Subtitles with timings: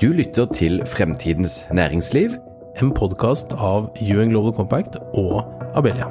[0.00, 2.32] Du lytter til Fremtidens næringsliv.
[2.82, 5.44] En podkast av UN Global Compact og
[5.78, 6.08] Abelia.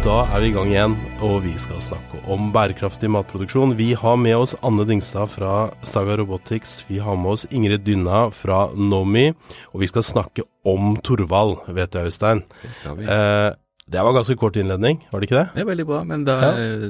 [0.00, 3.76] Da er vi i gang igjen, og vi skal snakke om bærekraftig matproduksjon.
[3.76, 6.86] Vi har med oss Anne Dingstad fra Saga Robotics.
[6.88, 9.28] Vi har med oss Ingrid Dynna fra Nomi,
[9.74, 12.44] og vi skal snakke om Torvald, vet jeg, Øystein.
[12.84, 13.08] Det.
[13.08, 13.50] Eh,
[13.90, 15.48] det var ganske kort innledning, var det ikke det?
[15.56, 16.34] Det er veldig bra, men da,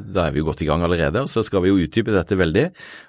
[0.05, 1.23] da er vi jo godt i gang allerede.
[1.25, 2.67] Og så skal vi jo utdype dette veldig.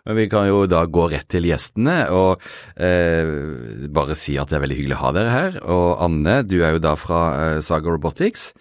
[0.08, 2.46] Men vi kan jo da gå rett til gjestene og
[2.80, 5.60] eh, bare si at det er veldig hyggelig å ha dere her.
[5.76, 8.54] Og Anne, du er jo da fra eh, Saga Robotics.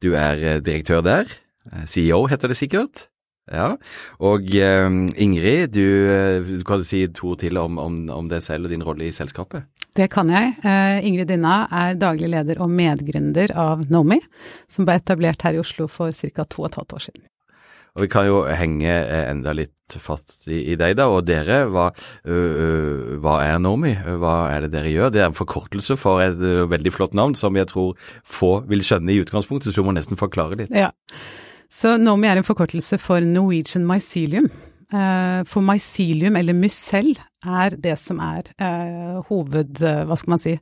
[0.00, 1.36] Du er eh, direktør der.
[1.68, 3.10] Eh, CEO heter det sikkert.
[3.52, 3.74] Ja.
[4.24, 4.88] Og eh,
[5.20, 8.88] Ingrid, du, eh, du kan si to til om, om, om deg selv og din
[8.88, 9.68] rolle i selskapet.
[9.98, 10.52] Det kan jeg.
[10.62, 14.20] Eh, Ingrid Dinna er daglig leder og medgründer av Nomi,
[14.70, 16.44] som ble etablert her i Oslo for ca.
[16.46, 17.24] to og et halvt år siden.
[17.98, 21.08] Og vi kan jo henge eh, enda litt fast i, i deg, da.
[21.10, 21.88] Og dere, hva,
[22.22, 22.68] ø, ø,
[23.24, 23.96] hva er Nomi?
[24.22, 25.10] Hva er det dere gjør?
[25.10, 29.16] Det er en forkortelse for et veldig flott navn som jeg tror få vil skjønne
[29.16, 30.70] i utgangspunktet, så du må nesten forklare litt.
[30.70, 30.92] Ja.
[31.66, 34.46] Så Nomi er en forkortelse for Norwegian Mycelium.
[34.92, 37.10] Eh, For mycelium, eller mycel,
[37.44, 39.82] er det som er eh, hoved...
[39.84, 40.54] eh, Hva skal man si?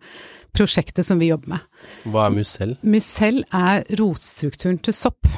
[0.57, 1.67] Prosjektet som vi jobber med.
[2.11, 2.73] Hva er mycel?
[2.83, 5.31] Mycel er rotstrukturen til sopp.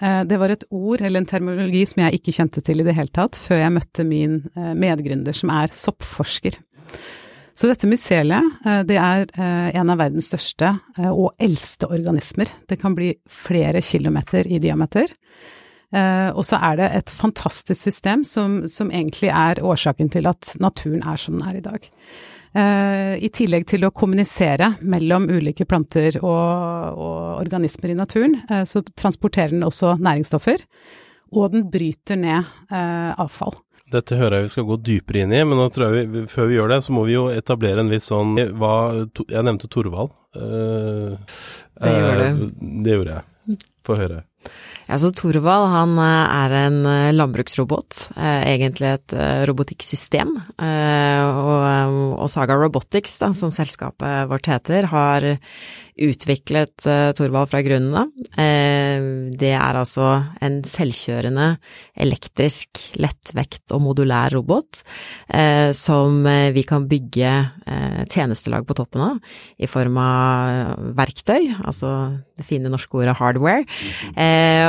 [0.00, 2.94] Eh, Det var et ord eller en terminologi som jeg ikke kjente til i det
[2.94, 6.60] hele tatt, før jeg møtte min medgründer som er soppforsker.
[7.56, 9.26] Så dette myceliet, eh, det er
[9.80, 10.74] en av verdens største
[11.10, 12.46] og eldste organismer.
[12.68, 15.08] Det kan bli flere kilometer i diameter.
[15.94, 20.56] Eh, Og så er det et fantastisk system som, som egentlig er årsaken til at
[20.60, 21.86] naturen er som den er i dag.
[22.56, 28.64] Eh, I tillegg til å kommunisere mellom ulike planter og, og organismer i naturen, eh,
[28.64, 30.64] så transporterer den også næringsstoffer,
[31.36, 33.54] og den bryter ned eh, avfall.
[33.92, 36.48] Dette hører jeg vi skal gå dypere inn i, men nå tror jeg vi, før
[36.50, 38.72] vi gjør det, så må vi jo etablere en viss sånn hva,
[39.14, 40.10] to, Jeg nevnte Torvald.
[40.34, 41.12] Eh,
[41.76, 42.40] Det gjorde eh,
[42.82, 43.60] Det gjorde jeg.
[43.86, 44.24] Få høre.
[44.86, 49.14] Ja, så Torvald han eh, er en eh, landbruksrobot, eh, egentlig et
[49.50, 50.36] robotikksystem.
[50.36, 55.26] Og, og Saga Robotics, da, som selskapet vårt heter, har
[55.96, 58.10] utviklet uh, Torvald fra grunnen av.
[58.36, 60.08] Uh, det er altså
[60.44, 61.48] en selvkjørende,
[61.96, 64.82] elektrisk, lettvekt og modulær robot
[65.32, 67.32] uh, som vi kan bygge
[68.12, 69.16] tjenestelag på toppen av
[69.58, 71.90] i form av verktøy, altså
[72.38, 73.64] det fine norske ordet hardware,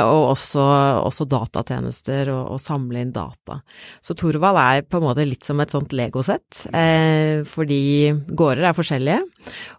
[0.02, 0.64] og også,
[1.06, 3.60] også datatjenester og, og samle inn data.
[4.04, 6.64] Så Torvald er på en måte litt som et sånt legosett,
[7.52, 7.80] fordi
[8.28, 9.20] gårder er forskjellige,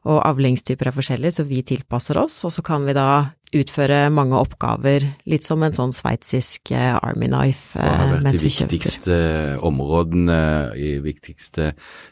[0.08, 3.10] og avlingstyper er forskjellige, så vi tilpasser oss, og så kan vi da
[3.56, 7.80] utføre mange oppgaver, litt som en sånn sveitsisk eh, army knife.
[7.80, 9.16] Hva har eh, vært de vi viktigste
[9.66, 10.42] områdene,
[10.78, 11.72] i viktigste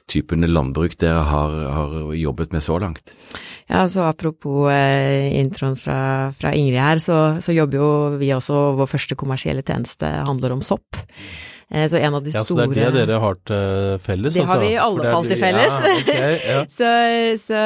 [0.09, 3.13] typene landbruk dere har, har jobbet med så langt?
[3.67, 5.99] Ja, så apropos eh, introen fra,
[6.39, 10.65] fra Ingrid her, så, så jobber jo vi også, vår første kommersielle tjeneste handler om
[10.65, 11.03] sopp.
[11.71, 14.33] Eh, så en av de Ja, så det er det dere har til felles?
[14.33, 14.65] Det har altså?
[14.65, 15.77] vi i alle fall til felles.
[15.77, 16.65] Ja, okay, ja.
[16.77, 16.91] Så,
[17.43, 17.61] så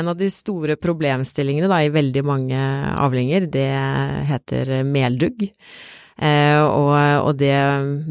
[0.00, 2.62] en av de store problemstillingene da, i veldig mange
[2.98, 3.68] avlinger, det
[4.30, 5.46] heter meldugg.
[6.14, 6.92] Eh, og,
[7.26, 7.56] og det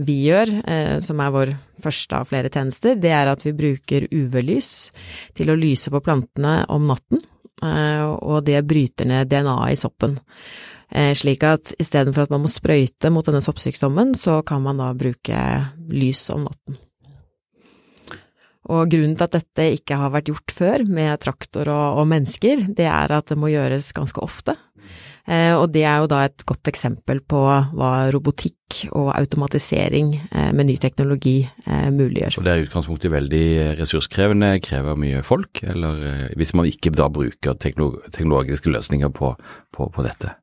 [0.03, 4.09] vi gjør, eh, som er vår første av flere tjenester, det er at vi bruker
[4.11, 4.73] UV-lys
[5.37, 7.23] til å lyse på plantene om natten,
[7.63, 10.19] eh, og det bryter ned DNA-et i soppen.
[10.93, 14.91] Eh, slik at istedenfor at man må sprøyte mot denne soppsykdommen, så kan man da
[14.97, 15.37] bruke
[15.89, 16.77] lys om natten.
[18.71, 22.69] Og grunnen til at dette ikke har vært gjort før med traktor og, og mennesker,
[22.77, 24.55] det er at det må gjøres ganske ofte.
[25.23, 30.51] Eh, og det er jo da et godt eksempel på hva robotikk og automatisering eh,
[30.55, 32.37] med ny teknologi eh, muliggjør.
[32.41, 33.45] Og det er i utgangspunktet veldig
[33.79, 39.33] ressurskrevende, krever mye folk, eller eh, hvis man ikke da bruker tekno teknologiske løsninger på,
[39.71, 40.35] på, på dette.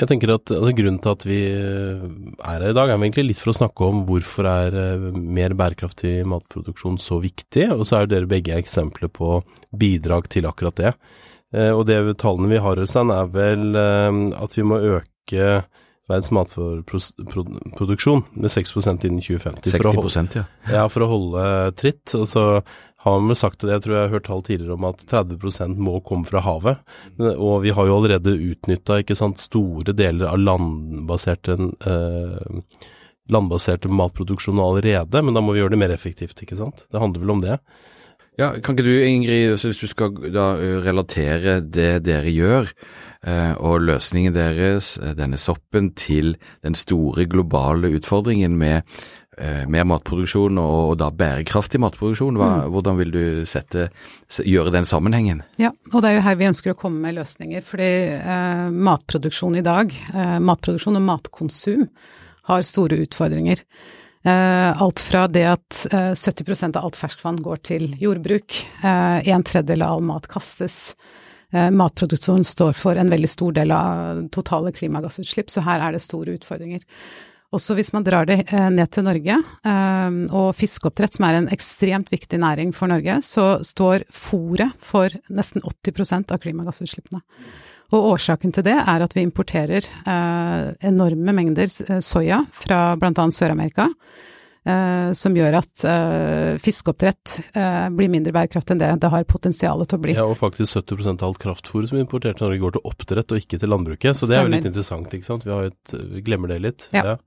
[0.00, 2.04] Jeg tenker at altså, Grunnen til at vi eh,
[2.40, 5.52] er her i dag, er egentlig litt for å snakke om hvorfor er eh, mer
[5.58, 9.42] bærekraftig matproduksjon så viktig, og så er dere begge eksempler på
[9.76, 10.94] bidrag til akkurat det.
[11.52, 15.50] Eh, Og det tallene vi har, Øystein, er vel at vi må øke
[16.10, 18.74] verdens matproduksjon med 6
[19.06, 19.70] innen 2050.
[19.70, 20.44] for å holde- 60% ja.
[20.68, 21.44] Ja, for å holde
[21.78, 22.14] tritt.
[22.18, 22.62] Og så
[23.04, 25.78] har man vel sagt det, jeg tror jeg har hørt tall tidligere om at 30%
[25.80, 26.82] må komme fra havet.
[27.32, 29.00] Og vi har jo allerede utnytta
[29.40, 32.60] store deler av landbaserte, eh,
[33.30, 36.84] landbaserte matproduksjon allerede, men da må vi gjøre det mer effektivt, ikke sant.
[36.90, 37.58] Det handler vel om det.
[38.38, 42.70] Ja, Kan ikke du Ingrid, hvis du skal da relatere det dere gjør
[43.20, 48.86] og løsningen deres, denne soppen, til den store globale utfordringen med
[49.68, 52.38] mer matproduksjon og, da bærekraftig matproduksjon.
[52.40, 52.72] Hva, mm.
[52.72, 53.90] Hvordan vil du sette,
[54.40, 55.42] gjøre den sammenhengen?
[55.60, 57.64] Ja, og det er jo her vi ønsker å komme med løsninger.
[57.64, 61.86] Fordi eh, matproduksjon i dag, eh, matproduksjon og matkonsum,
[62.50, 63.64] har store utfordringer.
[64.22, 69.44] Eh, alt fra det at eh, 70% av alt ferskvann går til jordbruk, eh, en
[69.46, 70.92] tredjedel av all mat kastes.
[71.50, 76.02] Eh, matproduksjon står for en veldig stor del av totale klimagassutslipp, så her er det
[76.04, 76.84] store utfordringer.
[77.50, 81.50] Også hvis man drar det eh, ned til Norge, eh, og fiskeoppdrett, som er en
[81.50, 87.24] ekstremt viktig næring for Norge, så står fôret for nesten 80% av klimagassutslippene.
[87.90, 89.82] Og årsaken til det er at vi importerer
[90.86, 91.66] enorme mengder
[92.06, 93.24] soya fra bl.a.
[93.34, 93.88] Sør-Amerika.
[95.16, 95.84] Som gjør at
[96.62, 97.36] fiskeoppdrett
[97.96, 100.14] blir mindre bærekraftig enn det det har potensial til å bli.
[100.18, 103.34] Ja, og faktisk 70% av alt kraftfôr som er importert til Norge går til oppdrett
[103.34, 104.18] og ikke til landbruket.
[104.18, 105.46] Så det er jo litt interessant, ikke sant.
[105.48, 106.88] Vi, et, vi glemmer det litt.
[106.96, 107.14] Ja.
[107.14, 107.18] ja.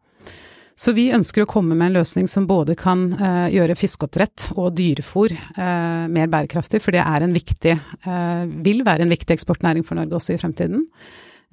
[0.76, 4.72] Så vi ønsker å komme med en løsning som både kan uh, gjøre fiskeoppdrett og
[4.78, 7.76] dyrefòr uh, mer bærekraftig, for det er en viktig,
[8.08, 10.88] uh, vil være en viktig eksportnæring for Norge også i fremtiden.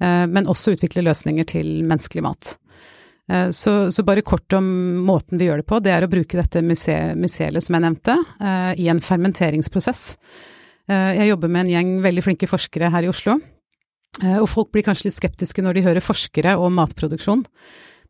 [0.01, 2.47] men også utvikle løsninger til menneskelig mat.
[3.29, 4.65] Så, så, bare kort om
[5.07, 5.77] måten vi gjør det på.
[5.79, 8.15] Det er å bruke dette museet som jeg nevnte,
[8.75, 10.01] i en fermenteringsprosess.
[10.91, 13.37] Jeg jobber med en gjeng veldig flinke forskere her i Oslo.
[14.41, 17.45] Og folk blir kanskje litt skeptiske når de hører forskere og matproduksjon.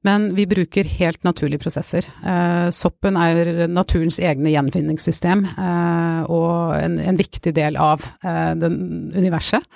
[0.05, 2.07] Men vi bruker helt naturlige prosesser.
[2.25, 9.67] Eh, soppen er naturens egne gjenvinningssystem, eh, og en, en, viktig del av eh, universet.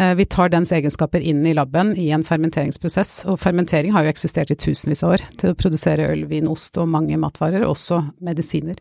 [0.00, 4.12] Eh, vi tar dens egenskaper inn i laben i en fermenteringsprosess, og fermentering har jo
[4.14, 8.00] eksistert i tusenvis av år til å produsere øl, vin, ost og mange matvarer, også
[8.24, 8.80] medisiner.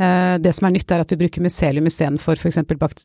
[0.00, 2.62] Eh, det som er nytt, er at vi bruker mycelium istedenfor f.eks.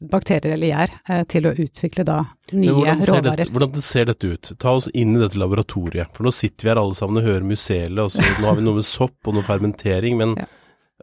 [0.07, 2.21] bakterier eller gjær eh, til å utvikle da
[2.53, 3.43] nye hvordan råvarer.
[3.43, 4.55] Dette, hvordan ser dette ut?
[4.61, 6.15] Ta oss inn i dette laboratoriet.
[6.15, 8.67] For nå sitter vi her alle sammen og hører mycelet, og så nå har vi
[8.69, 10.15] noe med sopp og noe fermentering.
[10.21, 10.47] men ja.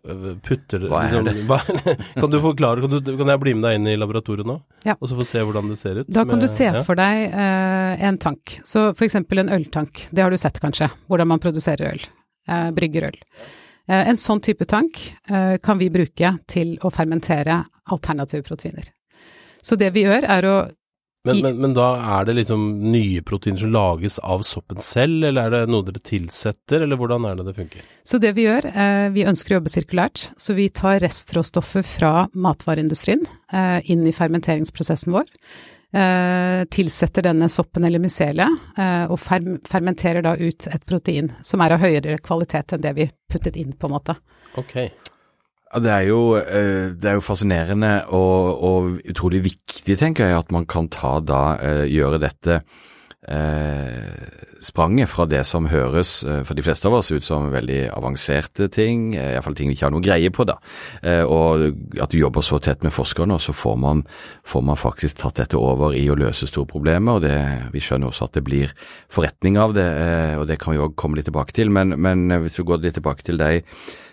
[0.00, 1.96] Putter Hva er liksom, det?
[2.20, 4.56] kan du forklare, kan, du, kan, jeg bli med deg inn i laboratoriet nå?
[4.86, 4.94] Ja.
[4.96, 6.08] Og så få se hvordan det ser ut?
[6.08, 6.84] Da kan med, du se ja.
[6.86, 8.56] for deg eh, en tank.
[8.64, 10.06] Så for eksempel en øltank.
[10.10, 12.06] Det har du sett kanskje, hvordan man produserer øl.
[12.48, 13.20] Eh, brygger øl.
[13.90, 17.60] Eh, en sånn type tank eh, kan vi bruke til å fermentere
[17.90, 18.88] alternative proteiner.
[19.60, 20.56] Så det vi gjør er å
[21.28, 21.88] men, men, men, da
[22.18, 26.00] er det liksom nye proteiner som lages av soppen selv, eller er det noe dere
[26.04, 27.90] tilsetter, eller hvordan er det det funker?
[28.06, 32.14] Så det vi gjør, eh, vi ønsker å jobbe sirkulært, så vi tar restråstoffer fra
[32.32, 33.26] matvareindustrien
[33.90, 35.28] inn i fermenteringsprosessen vår
[35.92, 41.76] eh, tilsetter denne soppen eller mycelet, eh, og fermenterer da ut et protein som er
[41.76, 44.16] av høyere kvalitet enn det vi puttet inn, på en måte.
[44.60, 44.76] Ok.
[45.70, 50.50] Det er, jo, eh, det er jo fascinerende og, og, utrolig viktig, tenker jeg, at
[50.50, 52.56] man kan ta da, eh, gjøre dette
[53.30, 54.32] eh,
[54.66, 58.66] spranget fra det som høres eh, for de fleste av oss ut som veldig avanserte
[58.74, 60.58] ting, iallfall ting vi ikke har noe greie på, da.
[61.30, 61.62] Og
[62.02, 64.02] at du jobber så tett med forskerne, og så får man,
[64.42, 67.20] får man faktisk tatt dette over i å løse store problemer.
[67.20, 67.38] og det,
[67.70, 68.74] Vi skjønner også at det blir
[69.06, 69.90] forretning av det,
[70.34, 71.70] og det kan vi òg komme litt tilbake til.
[71.70, 73.62] Men, men hvis vi går litt tilbake til deg.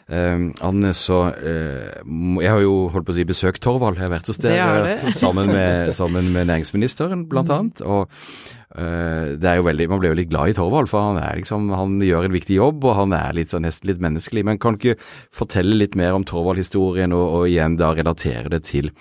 [0.08, 3.98] Uh, Anne, så uh, Jeg har jo holdt på å si besøkt Torvald.
[4.00, 7.56] Jeg har vært hos dere sammen, med, sammen med næringsministeren, blant mm.
[7.58, 7.84] annet.
[7.84, 11.20] Og uh, det er jo veldig, Man blir jo litt glad i Torvald, for han,
[11.20, 14.46] er liksom, han gjør en viktig jobb, og han er litt, sånn, nesten litt menneskelig.
[14.48, 18.64] Men kan du ikke fortelle litt mer om Torvald-historien, og, og, igjen da relatere det
[18.70, 18.94] til,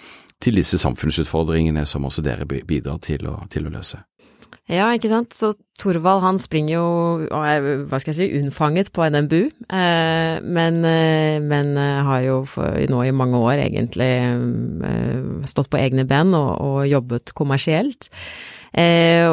[0.43, 4.03] til disse samfunnsutfordringene som også dere bidrar til å, til å løse?
[4.71, 5.35] Ja, ikke sant.
[5.37, 6.87] Så Thorvald han springer jo,
[7.29, 12.39] hva skal jeg si, unnfanget på NMBU, eh, men, eh, men eh, har jo
[12.91, 14.11] nå i mange år egentlig
[15.51, 18.09] stått på egne ben og, og jobbet kommersielt.
[18.77, 19.25] Eh,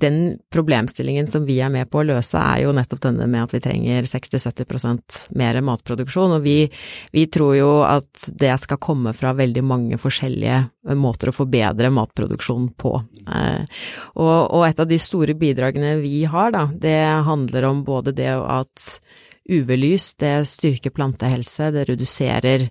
[0.00, 3.54] den problemstillingen som vi er med på å løse, er jo nettopp denne med at
[3.56, 6.36] vi trenger 60-70% mer matproduksjon.
[6.38, 6.56] Og vi,
[7.14, 10.62] vi, tror jo at det skal komme fra veldig mange forskjellige
[10.98, 12.94] måter å forbedre matproduksjon på.
[13.26, 13.80] Eh,
[14.16, 18.32] og, og, et av de store bidragene vi har, da, det handler om både det
[18.38, 18.90] at
[19.48, 20.12] UV-lys,
[20.44, 22.68] styrker plantehelse, det reduserer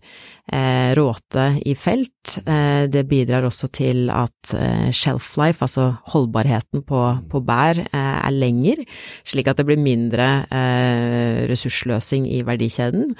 [0.98, 2.38] råte i felt.
[2.46, 7.02] Eh, det bidrar også til at eh, shelf life, altså holdbarheten på,
[7.32, 8.84] på bær, eh, er lenger,
[9.28, 13.14] slik at det blir mindre eh, ressursløsing i verdikjeden.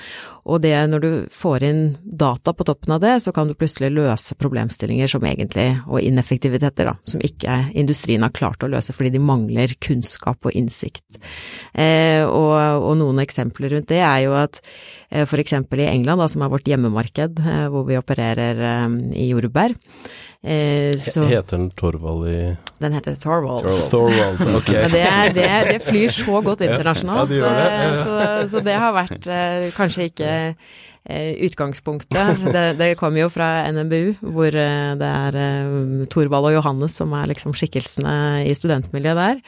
[0.48, 3.92] Og det, når du får inn data på toppen av det, så kan du plutselig
[3.96, 9.16] løse problemstillinger som egentlig, og ineffektiviteter, da, som ikke industrien har klart å løse fordi
[9.18, 11.20] de mangler kunnskap og innsikt.
[11.74, 14.62] Eh, og, og noen eksempler rundt det er jo at
[15.08, 15.54] F.eks.
[15.54, 17.40] i England, da, som er vårt hjemmemarked,
[17.72, 18.60] hvor vi opererer
[19.16, 19.76] i jordbær.
[21.02, 22.40] Så, heter den Torvald i
[22.80, 23.66] Den heter Thorvald.
[23.90, 24.70] Thorvald, ok.
[24.94, 28.04] det, det, det, flyr så godt internasjonalt, ja, det det.
[28.04, 28.20] Så,
[28.52, 29.32] så, det har vært
[29.76, 30.30] kanskje ikke
[31.10, 32.40] Eh, utgangspunktet.
[32.54, 37.14] Det, det kommer jo fra NMBU, hvor eh, det er eh, Thorvald og Johannes som
[37.16, 39.40] er liksom skikkelsene i studentmiljøet der.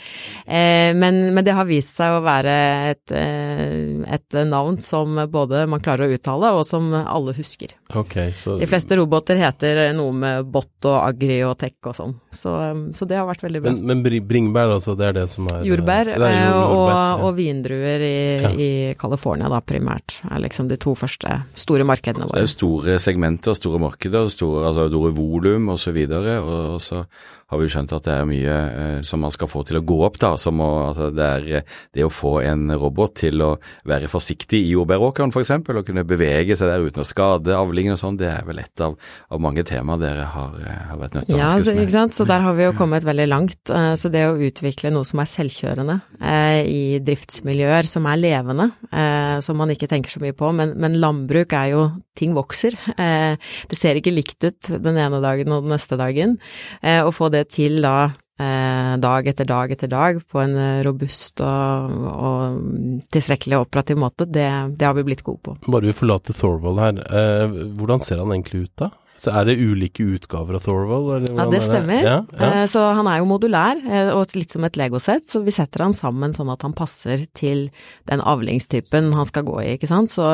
[0.96, 2.54] Men, men, det har vist seg å være
[2.94, 7.76] et, et, navn som både man klarer å uttale, og som alle husker.
[7.92, 8.56] Okay, så...
[8.62, 12.54] De fleste roboter heter noe med bot og agri og tech og sånn, så,
[12.94, 13.72] så, det har vært veldig bra.
[13.74, 17.00] Men, men bringebær, altså, det er det som er Jordbær, er jord, og, ja.
[17.18, 18.52] og, vindruer i, ja.
[18.54, 18.70] i
[19.00, 22.44] California da primært, er liksom de to første store markedene våre.
[22.44, 26.00] Det er store segmenter, store markeder, store, altså store volum osv.
[26.06, 27.04] Og, så og, og så
[27.50, 29.82] har vi jo skjønt at det er mye eh, som man skal få til å
[29.86, 30.20] gå opp.
[30.22, 33.50] da, som å, altså det, er, eh, det å få en robot til å
[33.90, 38.02] være forsiktig i jordbæråkeren f.eks., og kunne bevege seg der uten å skade avlingen og
[38.02, 38.94] sånn, det er vel et av,
[39.34, 41.82] av mange temaer dere har, eh, har, vært nødt til å ja, hanskes med.
[41.88, 42.19] Ikke sant?
[42.20, 43.70] Så der har vi jo kommet veldig langt.
[43.72, 48.66] Eh, så det å utvikle noe som er selvkjørende eh, i driftsmiljøer som er levende,
[48.92, 51.86] eh, som man ikke tenker så mye på, men, men landbruk er jo
[52.20, 52.76] ting vokser.
[53.70, 56.36] Det ser ikke likt ut den ene dagen og den neste dagen.
[56.84, 60.56] Å få det til da dag etter dag etter dag på en
[60.88, 65.56] robust og, og tilstrekkelig operativ måte, det, det, har vi blitt gode på.
[65.68, 67.02] Bare vi forlater Thorvald her,
[67.80, 68.92] hvordan ser han egentlig ut da?
[69.20, 71.28] Så Er det ulike utgaver av Thorvald?
[71.30, 72.02] ja, det stemmer.
[72.04, 72.52] Ja, ja.
[72.62, 73.82] Eh, så han er jo modulær,
[74.16, 77.68] og litt som et legosett, så vi setter han sammen sånn at han passer til
[78.10, 80.12] den avlingstypen han skal gå i, ikke sant.
[80.12, 80.26] Så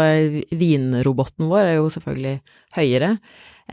[0.54, 2.40] vinroboten vår er jo selvfølgelig
[2.78, 3.18] høyere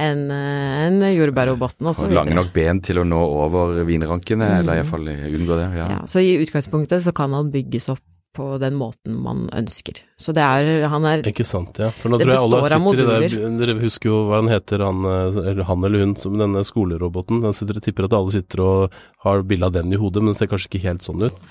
[0.00, 2.06] enn en jordbærroboten også.
[2.08, 4.60] Og lange nok ben til å nå over vinrankene, mm.
[4.62, 5.68] eller iallfall unngå det.
[5.76, 5.90] Ja.
[5.98, 6.00] ja.
[6.08, 10.00] Så i utgangspunktet så kan han bygges opp på den måten man ønsker.
[10.16, 11.90] Så det er han er Ikke sant, ja.
[12.00, 15.04] For nå tror jeg alle sitter i det Dere husker jo hva han heter, han
[15.04, 17.42] eller, han eller hun, som denne skoleroboten.
[17.48, 20.32] Jeg sitter og tipper at alle sitter og har bilde av den i hodet, men
[20.32, 21.42] det ser kanskje ikke helt sånn ut.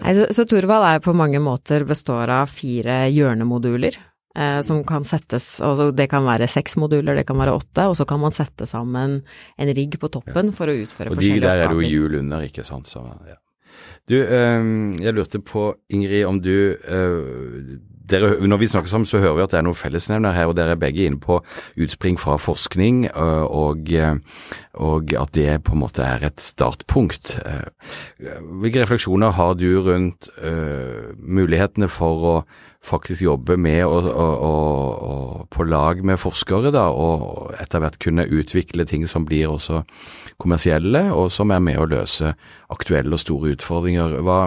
[0.00, 4.00] Nei, så, så Torvald er på mange måter består av fire hjørnemoduler
[4.36, 7.98] eh, som kan settes og Det kan være seks moduler, det kan være åtte, og
[7.98, 9.20] så kan man sette sammen
[9.60, 11.36] en rigg på toppen for å utføre forskjellige oppgaver.
[11.36, 12.90] Og de der er det jo hjul under, ikke sant.
[12.90, 13.38] Så, ja.
[14.08, 17.78] Du, øh, jeg lurte på, Ingrid, om du øh,
[18.10, 20.56] dere, Når vi snakker sammen, så hører vi at det er noen fellesnevner her, og
[20.58, 21.36] dere er begge inne på
[21.78, 23.86] utspring fra forskning, øh, og,
[24.74, 27.38] og, at det på en måte er et startpunkt.
[28.18, 30.30] Hvilke refleksjoner har du rundt
[31.22, 32.34] mulighetene for å
[32.80, 37.98] faktisk jobbe med og, og, og, og, på lag med forskere, da, og etter hvert
[38.00, 39.82] kunne utvikle ting som blir også
[40.40, 42.32] kommersielle, og som er med å løse
[42.72, 44.16] aktuelle og store utfordringer.
[44.24, 44.42] Hva,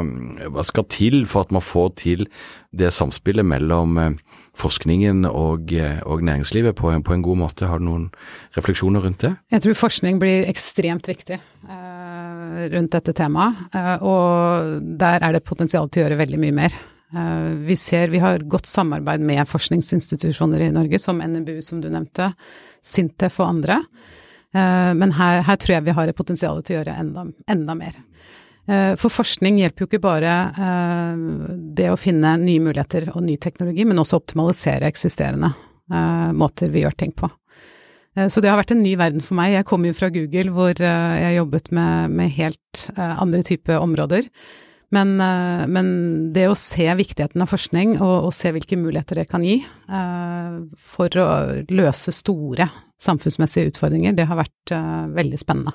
[0.49, 2.25] hva skal til for at man får til
[2.73, 4.15] det samspillet mellom eh,
[4.57, 7.69] forskningen og, eh, og næringslivet på en, på en, god måte?
[7.69, 8.07] Har du noen
[8.57, 9.35] refleksjoner rundt det?
[9.53, 15.45] Jeg tror forskning blir ekstremt viktig eh, rundt dette temaet, eh, og der er det
[15.45, 16.81] potensial til å gjøre veldig mye mer.
[17.15, 21.89] Eh, vi ser vi har godt samarbeid med forskningsinstitusjoner i Norge, som NMBU, som du
[21.93, 22.31] nevnte,
[22.81, 23.81] Sintef og andre.
[24.53, 27.77] Eh, men her, her tror jeg vi har et potensial til å gjøre enda, enda
[27.77, 27.99] mer.
[28.65, 30.33] Eh, for forskning hjelper jo ikke bare
[31.77, 35.53] det å finne nye muligheter og ny teknologi, men også optimalisere eksisterende
[36.33, 37.27] måter vi gjør ting på.
[38.31, 39.51] Så det har vært en ny verden for meg.
[39.51, 44.29] Jeg kom jo fra Google, hvor jeg jobbet med, med helt andre typer områder.
[44.93, 45.87] Men, eh, men,
[46.33, 50.57] det å se viktigheten av forskning, og, og, se hvilke muligheter det kan gi eh,
[50.77, 51.27] for å
[51.73, 52.69] løse store
[53.03, 55.73] samfunnsmessige utfordringer, det har vært eh, veldig spennende.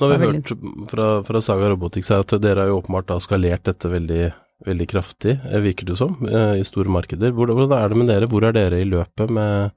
[0.00, 0.52] Nå har vi hørt
[0.90, 4.28] fra, fra, Saga Robotics at dere har jo åpenbart da skalert dette veldig,
[4.66, 7.34] veldig kraftig, virker det som, i store markeder.
[7.36, 8.28] Hvordan er det med dere?
[8.32, 9.76] Hvor er dere i løpet med,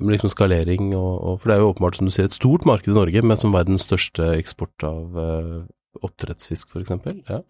[0.00, 2.64] med liksom skalering og, og, For det er jo åpenbart, som du sier, et stort
[2.66, 5.18] marked i Norge, men som verdens største eksport av
[6.02, 6.92] oppdrettsfisk f.eks.?
[7.28, 7.40] Ja.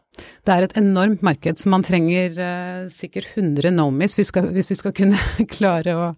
[0.44, 4.78] Det er et enormt marked, så man trenger uh, sikkert 100 Nomis hvis, hvis, vi
[4.78, 5.18] skal kunne
[5.56, 6.10] klare å,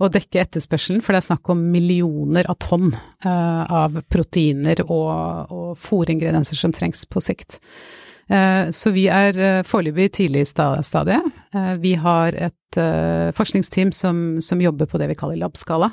[0.00, 1.02] å, dekke etterspørselen.
[1.04, 6.74] For det er snakk om millioner av tonn uh, av proteiner og, og fòringredienser som
[6.76, 7.60] trengs på sikt.
[8.30, 11.40] Uh, så vi er foreløpig tidlig i stadiet.
[11.82, 12.78] vi har et
[13.34, 15.90] forskningsteam som, som, jobber på det vi kaller labskala.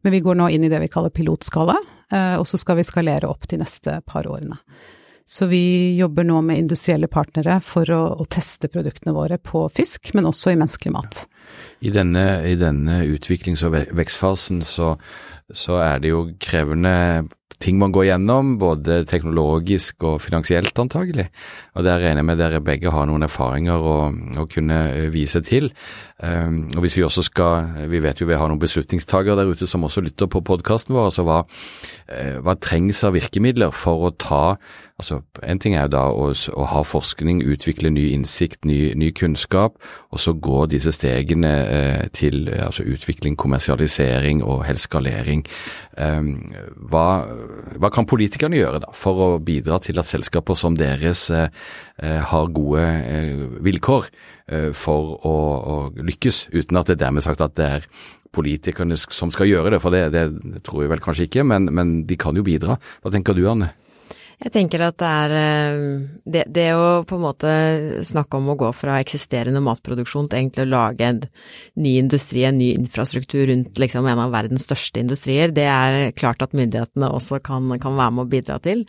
[0.00, 1.74] Men vi går nå inn i det vi kaller pilotskala,
[2.38, 4.56] og så skal vi skalere opp de neste par årene.
[5.28, 10.12] Så vi jobber nå med industrielle partnere for å, å, teste produktene våre på fisk,
[10.14, 11.24] men også i menneskelig mat.
[11.82, 14.94] I denne, i denne utviklings- og vekstfasen så,
[15.50, 16.94] så, er det jo krevende
[17.58, 21.26] ting man går gjennom, både teknologisk og finansielt antagelig.
[21.74, 24.78] Og der regner jeg med dere begge har noen erfaringer å, å kunne
[25.14, 25.72] vise til.
[26.16, 29.68] Um, og hvis vi også skal, vi vet jo vi har noen beslutningstagere der ute
[29.68, 31.42] som også lytter på podkasten vår, altså hva,
[32.40, 34.44] hva trengs av virkemidler for å ta
[34.96, 39.10] Altså, En ting er jo da å, å, ha forskning, utvikle ny innsikt, ny, ny
[39.12, 39.76] kunnskap,
[40.08, 45.44] og så gå disse stegene eh, til altså utvikling, kommersialisering og helskalering.
[46.00, 46.30] Eh,
[46.88, 47.04] hva,
[47.76, 51.85] hva, kan politikerne gjøre da, for å bidra til at selskaper som deres eh, eh
[52.02, 54.10] har gode eh, vilkår
[54.52, 57.88] eh, for å, å, lykkes, uten at det dermed sagt at det er
[58.36, 61.98] politikerne som skal gjøre det, for det, det tror jeg vel kanskje ikke, men, men
[62.08, 62.76] de kan jo bidra.
[63.00, 63.72] Hva tenker du, Anne?
[64.36, 65.84] Jeg tenker at det er eh,
[66.28, 67.52] det, det, å på en måte
[68.04, 71.22] snakke om å gå fra eksisterende matproduksjon til egentlig å lage en
[71.80, 76.44] ny industri, en ny infrastruktur rundt liksom en av verdens største industrier, det er klart
[76.44, 78.84] at myndighetene også kan, kan være med å bidra til.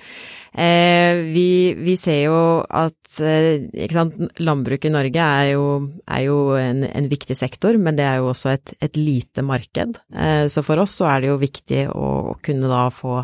[0.58, 5.66] Eh, vi, vi, ser jo at eh, ikke sant, landbruk i Norge er jo,
[6.10, 10.00] er jo en, en, viktig sektor, men det er jo også et, et lite marked.
[10.18, 12.10] Eh, så for oss så er det jo viktig å,
[12.42, 13.20] kunne da få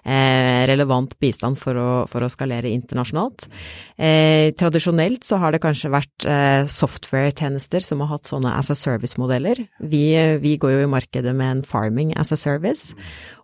[0.00, 3.44] relevant bistand for å, for å skalere internasjonalt.
[4.56, 6.24] Tradisjonelt så har det kanskje vært
[6.72, 9.60] software-tjenester som har hatt sånne as a service-modeller.
[9.92, 10.04] Vi,
[10.40, 12.94] vi, går jo i markedet med en farming as a service,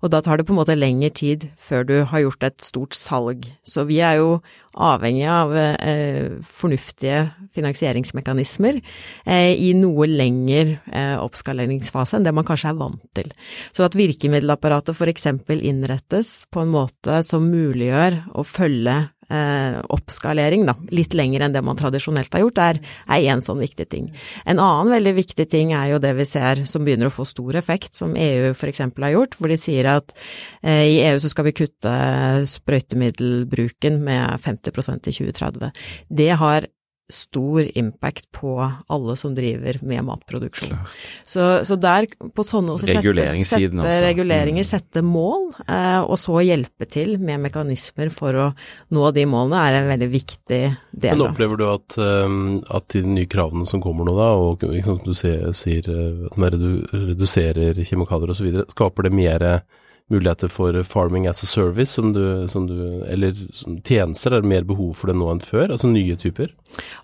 [0.06, 2.94] og da tar det på en måte lengre tid før du har gjort et stort
[2.94, 3.48] salg.
[3.66, 4.36] Så vi er jo
[4.76, 7.24] avhengig av eh, fornuftige
[7.56, 13.32] finansieringsmekanismer eh, i noe lengre eh, oppskaleringsfase enn det man kanskje er vant til.
[13.74, 15.26] Så at virkemiddelapparatet f.eks.
[15.56, 19.00] innrettes på en måte som muliggjør å følge
[19.32, 23.62] eh, oppskalering, da, litt lenger enn det man tradisjonelt har gjort, er, er en sånn
[23.62, 24.10] viktig ting.
[24.44, 27.58] En annen veldig viktig ting er jo det vi ser som begynner å få stor
[27.58, 28.84] effekt, som EU f.eks.
[28.86, 30.14] har gjort, hvor de sier at
[30.62, 31.96] eh, i EU så skal vi kutte
[32.56, 35.84] sprøytemiddelbruken med 50% i 2030.
[36.22, 36.70] Det har
[37.08, 40.74] stor impact på alle som driver med matproduksjon.
[41.22, 43.14] Så, så, der, på sånne også sette,
[43.46, 44.00] sette altså.
[44.02, 44.68] reguleringer, mm.
[44.68, 48.48] sette mål, eh, og så hjelpe til med mekanismer for å
[48.94, 51.14] nå de målene, er en veldig viktig del.
[51.14, 55.00] Men opplever du at, um, at de nye kravene som kommer nå da, og liksom,
[55.06, 56.58] du sier, sier eh, at man
[56.92, 59.50] reduserer kjemikalier osv., skaper det mer
[60.10, 63.34] muligheter for farming as a service, som du, som du, eller
[63.84, 64.32] tjenester?
[64.32, 66.52] Er det mer behov for det nå enn før, altså nye typer?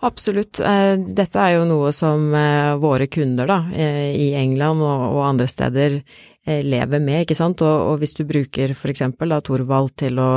[0.07, 0.61] Absolutt.
[0.61, 5.49] Eh, dette er jo noe som eh, våre kunder da, eh, i England og andre
[5.51, 6.03] steder
[6.47, 7.63] lever med, ikke sant.
[7.63, 10.31] Og, og hvis du bruker for eksempel da Torvald til å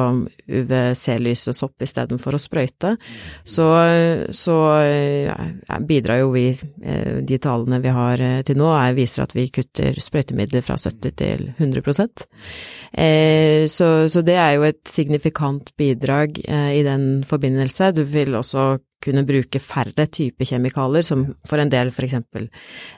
[0.46, 2.96] UVC-lyse sopp istedenfor å sprøyte,
[3.42, 3.68] så,
[4.30, 4.58] så
[5.26, 6.48] ja, bidrar jo vi,
[6.84, 10.78] eh, de tallene vi har eh, til nå, er, viser at vi kutter sprøytemidler fra
[10.80, 12.26] 70 til 100
[12.94, 17.94] eh, så, så det er jo et signifikant bidrag eh, i den forbindelse.
[17.96, 22.16] Du vil også kunne bruke færre typer kjemikalier, som for en del f.eks.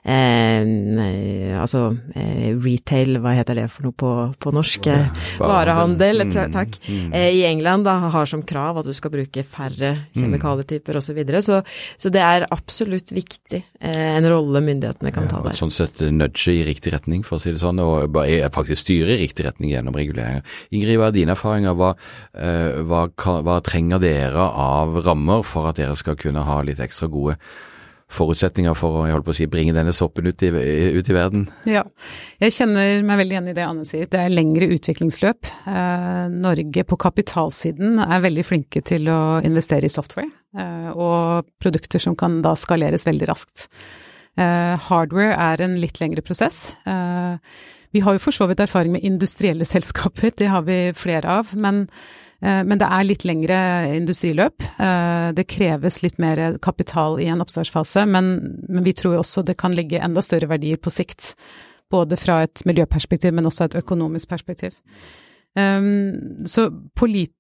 [0.08, 1.84] Eh, altså
[2.16, 4.90] eh, retail, hva heter det for noe på, på norsk?
[4.90, 5.10] Ja,
[5.42, 6.78] Varehandel, mm, takk.
[6.88, 7.12] Mm.
[7.12, 10.18] Eh, I England da, har som krav at du skal bruke færre mm.
[10.22, 11.08] kjemikalietyper osv.
[11.08, 11.40] Så, videre.
[11.42, 11.62] så
[11.98, 15.58] Så det er absolutt viktig, eh, en rolle myndighetene kan ja, ta der.
[15.58, 18.18] Sånn sett nudge i riktig retning, for å si det sånn, og
[18.54, 20.44] faktisk styre i riktig retning gjennom reguleringer.
[20.76, 21.78] Ingrid, hva er dine erfaringer?
[21.78, 21.94] Hva,
[22.38, 27.10] eh, hva, hva trenger dere av rammer for at dere skal kunne ha litt ekstra
[27.12, 27.38] gode
[28.08, 30.50] forutsetninger for å, jeg holdt på å si, bringe denne soppen ut i,
[30.96, 31.44] ut i, verden?
[31.68, 31.84] Ja,
[32.40, 34.08] jeg kjenner meg veldig igjen i det Anne sier.
[34.08, 35.50] Det er lengre utviklingsløp.
[35.68, 42.04] Eh, Norge på kapitalsiden er veldig flinke til å investere i software eh, og produkter
[42.04, 43.68] som kan da skaleres veldig raskt.
[44.40, 46.78] Eh, hardware er en litt lengre prosess.
[46.88, 47.36] Eh,
[47.96, 51.52] vi har jo for så vidt erfaring med industrielle selskaper, det har vi flere av.
[51.60, 51.90] men
[52.40, 53.60] men det er litt lengre
[53.98, 54.66] industriløp.
[54.78, 58.36] Eh, det kreves litt mer kapital i en oppstartsfase, men,
[58.86, 61.34] vi tror også det kan ligge enda større verdier på sikt.
[61.90, 64.76] Både fra et miljøperspektiv, men også et økonomisk perspektiv.
[65.58, 66.68] Um, så
[67.00, 67.34] polit,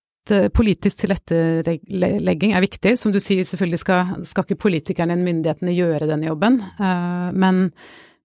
[0.55, 2.95] politisk tilrettelegging er viktig.
[2.97, 6.61] Som du sier, selvfølgelig skal, skal ikke politikerne og myndighetene gjøre denne jobben,
[7.35, 7.61] men,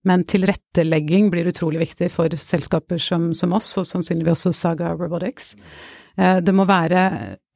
[0.08, 5.52] men tilrettelegging blir utrolig viktig for selskaper som, som oss, og sannsynligvis også Saga Robotics.
[5.58, 7.02] Eh, det må være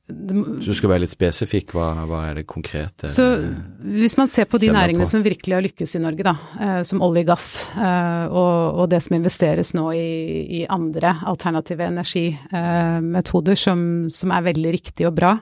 [0.06, 3.08] må, så du skal være litt spesifikk, hva, hva er det konkrete?
[3.10, 3.24] Så
[3.82, 5.10] Hvis man ser på de næringene på?
[5.10, 8.84] som virkelig har lykkes i Norge, da, eh, som olje og gass, eh, og, og,
[8.92, 10.06] det som investeres nå i,
[10.60, 13.80] i andre alternative energimetoder som,
[14.14, 15.34] som, er veldig riktig og bra.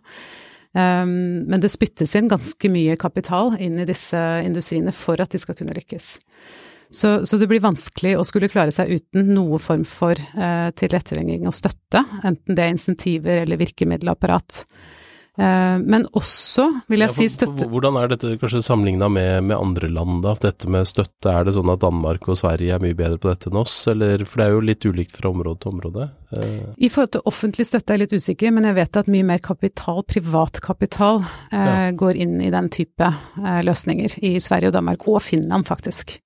[0.75, 5.55] Men det spyttes inn ganske mye kapital inn i disse industriene for at de skal
[5.55, 6.17] kunne lykkes.
[6.95, 11.49] Så, så, det blir vanskelig å skulle klare seg uten noe form for eh, tilrettelegging
[11.51, 14.61] og støtte, enten det er insentiver eller virkemiddelapparat.
[15.35, 19.57] Eh, men også, vil jeg ja, si, støtte Hvordan er dette kanskje sammenligna med, med,
[19.57, 20.37] andre land, da?
[20.39, 23.51] Dette med støtte, er det sånn at Danmark og Sverige er mye bedre på dette
[23.51, 26.07] enn oss, eller For det er jo litt ulikt fra område til område.
[26.39, 26.61] Eh.
[26.79, 29.43] I forhold til offentlig støtte er jeg litt usikker, men jeg vet at mye mer
[29.43, 31.91] kapital, privatkapital, eh, ja.
[31.99, 36.21] går inn i den type eh, løsninger i Sverige og Danmark, og Finland faktisk.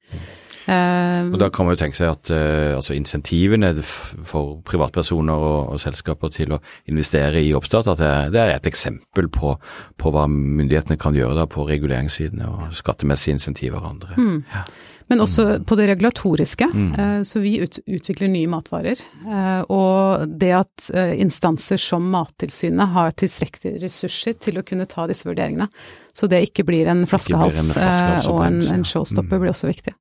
[0.68, 5.72] Uh, og Da kan man jo tenke seg at uh, altså insentivene for privatpersoner og,
[5.72, 6.60] og, selskaper til å
[6.92, 9.54] investere i oppstart, at det, det er et eksempel på,
[9.96, 14.20] på, hva myndighetene kan gjøre da på reguleringssidene og skattemessige insentiver og andre.
[14.20, 14.44] Mm.
[14.52, 14.66] Ja.
[15.08, 16.66] Men også på det regulatoriske.
[16.68, 16.88] Mm.
[17.00, 19.00] Eh, så vi ut, utvikler nye matvarer.
[19.24, 25.06] Eh, og det at eh, instanser som Mattilsynet har tilstrekkelige ressurser til å kunne ta
[25.08, 25.70] disse vurderingene,
[26.12, 29.42] så det ikke blir en flaskehals, blir en flaskehals og en, en showstopper, mm.
[29.44, 29.96] blir også viktig.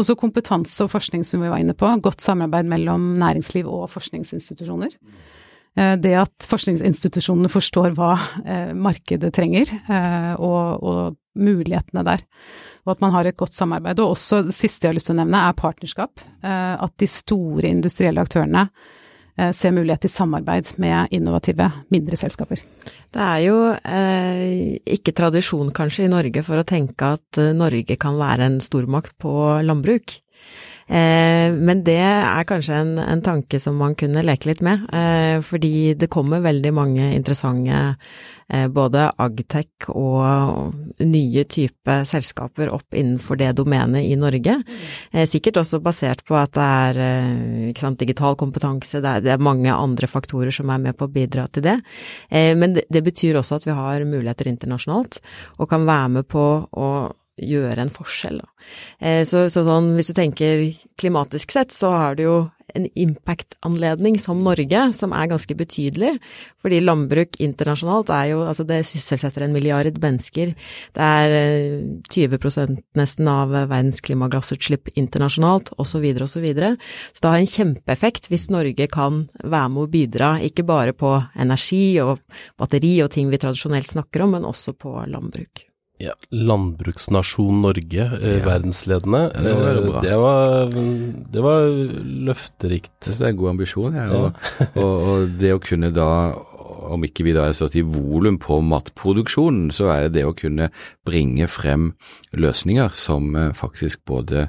[0.00, 1.88] Også kompetanse og forskning, som vi var inne på.
[2.04, 4.96] Godt samarbeid mellom næringsliv og forskningsinstitusjoner.
[6.02, 8.16] Det at forskningsinstitusjonene forstår hva
[8.74, 9.70] markedet trenger,
[10.42, 12.24] og, og mulighetene der
[12.86, 14.00] og at man har et godt samarbeid.
[14.00, 16.22] Og også det siste jeg har lyst til å nevne, er partnerskap.
[16.42, 18.66] Eh, at de store industrielle aktørene
[19.36, 22.62] eh, ser mulighet til samarbeid med innovative, mindre selskaper.
[23.10, 27.98] Det er jo eh, ikke tradisjon kanskje i Norge for å tenke at eh, Norge
[28.00, 29.34] kan være en stormakt på
[29.66, 30.20] landbruk.
[30.90, 35.38] Eh, men det er kanskje en, en, tanke som man kunne leke litt med, eh,
[35.46, 37.76] fordi det kommer veldig mange interessante
[38.50, 44.56] eh, både agtech og nye type selskaper opp innenfor det domenet i Norge.
[45.30, 49.70] Sikkert også basert på at det er sant, digital kompetanse, det er, det er, mange
[49.70, 51.78] andre faktorer som er med på å bidra til det.
[52.30, 55.20] Men det, det betyr også at vi har muligheter internasjonalt,
[55.58, 56.90] og kan være med på å
[57.40, 58.40] gjøre en forskjell.
[59.00, 60.64] Eh, så, så, sånn, hvis du tenker
[61.00, 62.38] klimatisk sett, så har du jo
[62.74, 66.12] en impact-anledning som Norge, som er ganske betydelig.
[66.62, 70.54] Fordi landbruk internasjonalt er jo Altså, det sysselsetter en milliard mennesker.
[70.96, 71.34] Det er
[72.10, 76.26] 20 eh, nesten av verdens klimagassutslipp internasjonalt, osv., osv.
[76.30, 79.90] Så, videre, og så, så det har en kjempeeffekt hvis Norge kan være med å
[79.90, 82.18] bidra, ikke bare på energi og
[82.58, 85.69] batteri og ting vi tradisjonelt snakker om, men også på landbruk.
[86.00, 88.44] Ja, landbruksnasjon Norge, eh, ja.
[88.46, 89.26] verdensledende.
[89.36, 90.70] Det var, eh, det, var,
[91.34, 91.66] det var,
[92.30, 92.94] løfterikt.
[93.04, 94.06] Det er en god ambisjon, ja.
[94.16, 94.46] Og,
[94.80, 96.08] og, og, det å kunne da,
[96.88, 100.32] om ikke vi da er stått i volum på matproduksjonen, så er det det å
[100.36, 100.70] kunne
[101.04, 101.90] bringe frem
[102.32, 104.48] løsninger som eh, faktisk både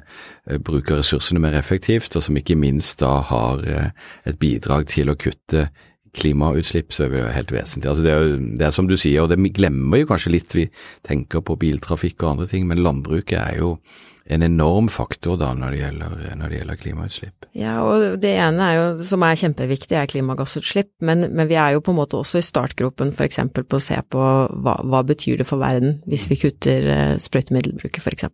[0.64, 5.68] bruker ressursene mer effektivt, og som ikke minst da har et bidrag til å kutte
[6.16, 7.88] klimautslipp, så er det jo helt vesentlig.
[7.88, 10.66] Altså det, er, det er som du sier, og det glemmer jo kanskje litt, vi
[11.08, 13.76] tenker på biltrafikk og andre ting, men landbruket er jo
[14.24, 17.46] en enorm faktor da når det gjelder, når det gjelder klimautslipp.
[17.58, 21.74] Ja, og det ene er jo, som er kjempeviktig, er klimagassutslipp, men, men vi er
[21.74, 23.40] jo på en måte også i startgropen f.eks.
[23.58, 28.02] på å se på hva, hva betyr det for verden hvis vi kutter uh, sprøytemiddelbruket
[28.02, 28.30] f.eks.,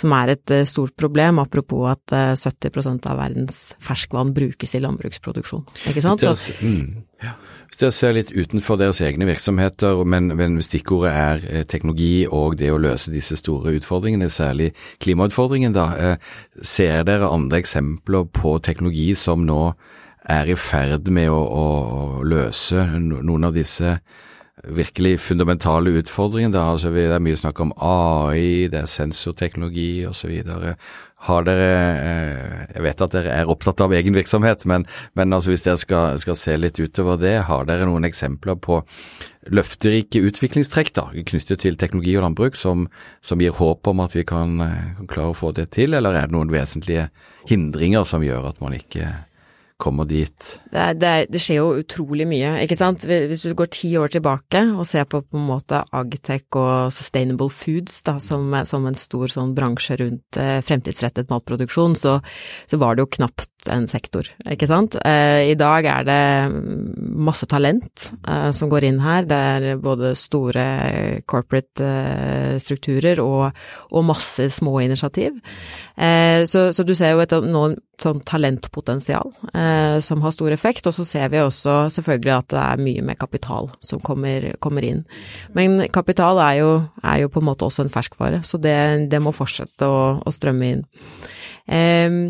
[0.00, 4.74] som er et uh, stort problem, apropos at uh, eh, 70% av verdens ferskvann brukes
[4.76, 6.24] i landbruksproduksjon, ikke sant?
[6.24, 7.09] Så, mm.
[7.70, 12.56] Hvis dere ser litt utenfor deres egne virksomheter, men, men stikkordet er eh, teknologi og
[12.58, 14.72] det å løse disse store utfordringene, særlig
[15.04, 16.32] klimautfordringen, da, eh,
[16.66, 19.60] ser dere andre eksempler på teknologi som nå
[20.30, 24.00] er i ferd med å, å løse noen av disse
[24.64, 26.52] virkelig fundamentale utfordringen.
[26.52, 26.64] Da?
[26.72, 30.32] Altså, det er mye snakk om AI, det er sensorteknologi osv.
[31.20, 31.68] Har dere
[32.00, 34.86] eh, Jeg vet at dere er opptatt av egen virksomhet, men,
[35.18, 38.80] men altså hvis dere skal, skal, se litt utover det, har dere noen eksempler på
[39.52, 42.86] løfterike utviklingstrekk da, knyttet til teknologi og landbruk som,
[43.24, 46.16] som gir håp om at vi kan, eh, kan klare å få det til, eller
[46.16, 47.10] er det noen vesentlige
[47.48, 49.08] hindringer som gjør at man ikke
[49.80, 50.50] kommer dit?
[50.70, 53.06] Det, det, det, skjer jo utrolig mye, ikke sant.
[53.08, 57.50] Hvis du går ti år tilbake og ser på på en måte Agtech og Sustainable
[57.52, 62.18] Foods da, som, som en stor sånn bransje rundt eh, fremtidsrettet matproduksjon, så,
[62.70, 64.96] så, var det jo knapt en sektor, ikke sant.
[65.04, 66.20] Eh, I dag er det
[67.20, 69.28] masse talent eh, som går inn her.
[69.28, 70.64] Det er både store
[71.28, 73.50] corporate eh, strukturer og,
[73.90, 75.36] og, masse små initiativ.
[75.96, 77.68] Eh, så, så, du ser jo et nå
[78.02, 82.60] sånn talentpotensial eh, som har stor effekt, og så ser vi også selvfølgelig at det
[82.62, 85.04] er mye med kapital som kommer, kommer inn.
[85.56, 86.70] Men kapital er jo,
[87.04, 88.76] er jo, på en måte også en ferskvare, så det,
[89.12, 90.86] det må fortsette å, å strømme inn.
[91.70, 92.20] Eh,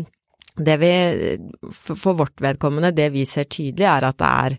[0.61, 0.93] det vi,
[1.71, 4.57] for vårt vedkommende, det vi ser tydelig er at det er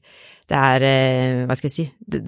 [0.53, 2.21] det er eh, Hva skal jeg si Det,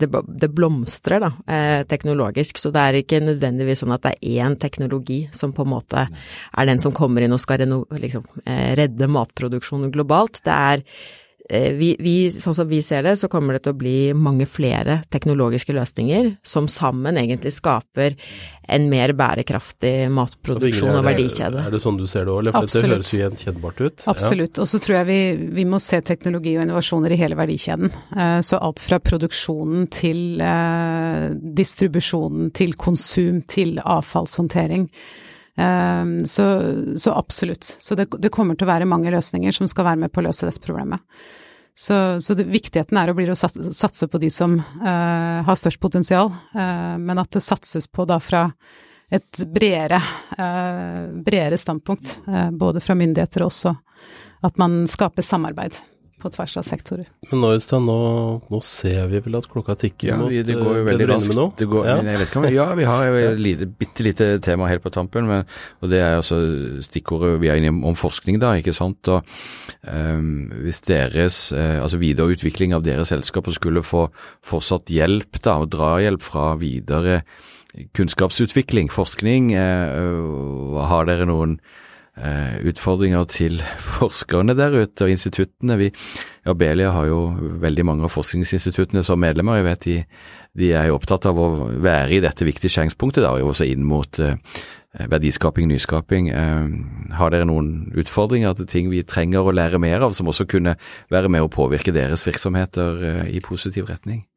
[0.00, 2.60] det, det blomstrer, da, eh, teknologisk.
[2.60, 6.06] Så det er ikke nødvendigvis sånn at det er én teknologi som på en måte
[6.08, 10.40] er den som kommer inn og skal liksom, eh, redde matproduksjonen globalt.
[10.46, 10.84] Det er
[11.48, 15.02] vi, vi, sånn som vi ser det, så kommer det til å bli mange flere
[15.12, 18.18] teknologiske løsninger som sammen egentlig skaper
[18.68, 21.62] en mer bærekraftig matproduksjon og verdikjede.
[21.64, 22.74] Er det sånn du ser det òg, for Absolutt.
[22.74, 24.04] dette høres jo gjenkjennbart ut?
[24.12, 24.58] Absolutt.
[24.58, 24.64] Ja.
[24.64, 25.20] Og så tror jeg vi,
[25.56, 27.94] vi, må se teknologi og innovasjoner i hele verdikjeden.
[28.12, 31.30] Eh, så alt fra produksjonen til eh,
[31.62, 34.90] distribusjonen, til konsum, til avfallshåndtering.
[35.58, 37.76] Um, så, så, absolutt.
[37.78, 40.28] Så det, det, kommer til å være mange løsninger som skal være med på å
[40.28, 41.02] løse dette problemet.
[41.74, 45.80] Så, så det, viktigheten er å bli å satse på de som uh, har størst
[45.82, 48.46] potensial, uh, men at det satses på da fra
[49.10, 49.98] et bredere,
[50.38, 52.18] uh, bredere standpunkt,
[52.52, 53.74] både fra myndigheter og også
[54.46, 55.78] at man skaper samarbeid
[56.18, 57.06] på tvers av sektorer.
[57.30, 57.96] Men Øystein, nå,
[58.50, 61.62] nå, ser vi vel at klokka tikker ja, mot det går jo veldig raskt.
[61.62, 61.96] Går, ja.
[62.26, 62.66] Ikke, ja.
[62.78, 65.46] vi har et lite, bitte lite tema helt på tampen, men,
[65.82, 66.40] og det er altså
[66.84, 69.10] stikkordet vi er inne om forskning, da, ikke sant.
[69.12, 69.22] Og
[69.88, 74.08] um, hvis deres, uh, altså videreutvikling av deres selskaper skulle få
[74.46, 77.22] fortsatt hjelp, da, og drahjelp fra videre
[77.94, 81.86] kunnskapsutvikling, forskning, uh, har dere noen Eh,
[82.68, 83.60] utfordringer til
[83.98, 85.78] forskerne der ute og instituttene.
[85.80, 85.90] Vi,
[86.46, 87.20] ja, Belia har jo
[87.62, 89.60] veldig mange av forskningsinstituttene som medlemmer.
[89.60, 89.98] Jeg vet de,
[90.58, 94.20] de er jo opptatt av å være i dette viktige skjæringspunktet, da, også inn mot
[94.22, 94.34] uh,
[95.10, 96.32] verdiskaping, nyskaping.
[96.34, 100.48] Uh, har dere noen utfordringer til ting vi trenger å lære mer av, som også
[100.50, 100.78] kunne
[101.12, 104.27] være med å påvirke deres virksomheter i positiv retning?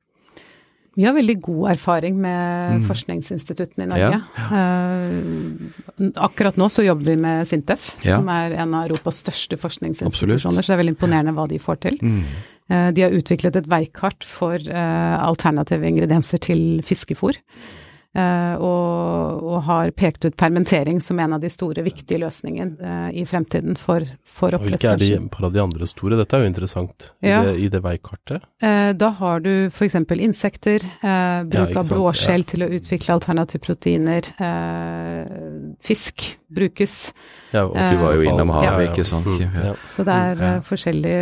[0.99, 2.85] Vi har veldig god erfaring med mm.
[2.89, 4.17] forskningsinstituttene i Norge.
[4.35, 4.47] Ja.
[4.51, 8.17] Uh, akkurat nå så jobber vi med Sintef, ja.
[8.17, 10.35] som er en av Europas største forskningsinstitusjoner.
[10.35, 10.65] Absolutt.
[10.65, 11.95] Så det er veldig imponerende hva de får til.
[12.03, 12.25] Mm.
[12.71, 17.39] Uh, de har utviklet et veikart for uh, alternative ingredienser til fiskefôr.
[18.11, 23.07] Uh, og, og, har pekt ut permittering som en av de store, viktige løsningene uh,
[23.15, 25.29] i fremtiden for, for oppdrettsbransjen.
[25.29, 26.17] Hvilke er de av de andre store?
[26.19, 27.39] Dette er jo interessant ja.
[27.39, 28.43] i, det, i det veikartet.
[28.59, 29.95] Uh, da har du f.eks.
[30.17, 32.49] insekter, bruk ja, av blåskjell ja.
[32.51, 34.27] til å utvikle alternative proteiner,
[35.79, 36.97] fisk brukes.
[37.51, 39.27] Ja, og vi var jo innom havet, ikke sant.
[39.27, 41.15] Mm, Så det er uh, forskjellig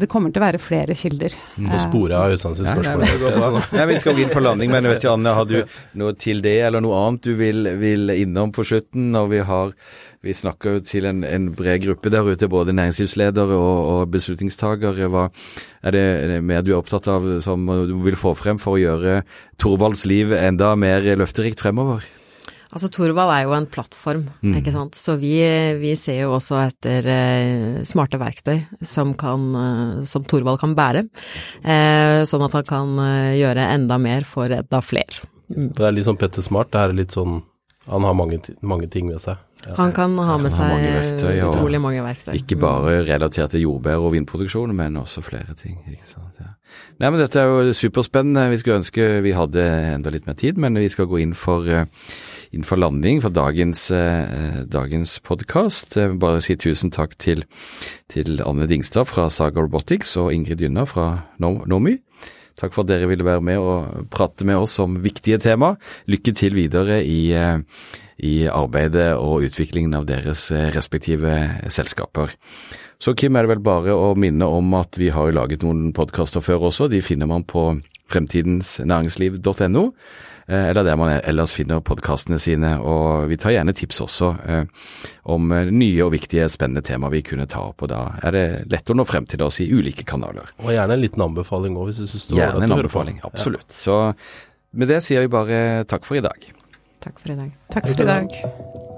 [0.00, 1.36] Det kommer til å være flere kilder.
[1.60, 3.60] Nå sporer jeg sitt spørsmål.
[3.76, 5.58] Ja, vi skal gå inn for landing, men vet du Anne, har du
[6.00, 9.12] noe til det, eller noe annet du vil, vil innom på slutten?
[9.14, 9.72] når vi har
[10.24, 15.10] vi snakker jo til en, en, bred gruppe der ute, både næringslivsledere og, og beslutningstagere.
[15.12, 15.26] Hva
[15.84, 18.78] er det, er det, mer du er opptatt av som du vil få frem for
[18.78, 19.20] å gjøre
[19.60, 22.06] Thorvalds liv enda mer løfterikt fremover?
[22.74, 24.58] Altså Torvald er jo en plattform, mm.
[24.58, 24.98] ikke sant.
[24.98, 25.36] Så vi,
[25.78, 31.04] vi, ser jo også etter eh, smarte verktøy som, kan, eh, som Torvald kan bære.
[31.62, 35.22] Eh, sånn at han kan eh, gjøre enda mer for enda flere.
[35.54, 35.70] Mm.
[35.76, 37.42] Det er litt sånn Petter Smart, det er litt sånn
[37.86, 39.40] han har mange, mange ting ved seg.
[39.64, 39.74] Ja.
[39.76, 42.32] Han kan ha med seg mange verktøy, utrolig mange verktøy.
[42.36, 45.76] Ikke bare relatert til jordbær og vindproduksjon, men også flere ting.
[45.88, 46.54] ikke sant, ja.
[47.00, 48.48] Nei, men Dette er jo superspennende.
[48.52, 51.68] Vi skulle ønske vi hadde enda litt mer tid, men vi skal gå inn for
[51.68, 51.84] uh,
[52.54, 55.96] inn for landing for dagens, eh, dagens podkast.
[56.20, 57.44] Bare si tusen takk til,
[58.12, 61.98] til, Anne Dingstad fra Saga Robotics og Ingrid Dynna fra Nomi.
[62.54, 65.74] Takk for at dere ville være med og prate med oss om viktige tema.
[66.06, 67.58] Lykke til videre i, eh,
[68.22, 71.34] i arbeidet og utviklingen av deres eh, respektive
[71.68, 72.30] selskaper.
[73.02, 76.40] Så Kim, er det vel bare å minne om at vi har laget noen podkaster
[76.40, 76.86] før også.
[76.88, 77.72] De finner man på
[78.12, 79.90] fremtidensnæringsliv.no.
[80.46, 82.76] Eh, eller der man ellers finner podkastene sine.
[82.80, 84.64] Og vi tar gjerne tips også eh,
[85.32, 87.84] om eh, nye og viktige, spennende temaer vi kunne ta opp.
[87.84, 90.50] Og da er det lett å nå frem til oss i ulike kanaler.
[90.62, 93.70] Og gjerne en liten anbefaling òg, hvis du syns det var Gjerne en anbefaling, absolutt.
[93.72, 93.80] Ja.
[93.84, 94.00] Så
[94.74, 96.50] med det sier vi bare takk for i dag.
[97.04, 97.54] Takk for i dag.
[97.72, 98.92] Takk for i dag.